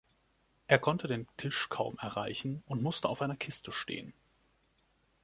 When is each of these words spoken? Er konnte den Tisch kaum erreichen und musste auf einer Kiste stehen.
Er 0.65 0.79
konnte 0.79 1.07
den 1.07 1.27
Tisch 1.37 1.69
kaum 1.69 1.95
erreichen 1.99 2.63
und 2.65 2.81
musste 2.81 3.07
auf 3.07 3.21
einer 3.21 3.35
Kiste 3.37 3.71
stehen. 3.71 4.13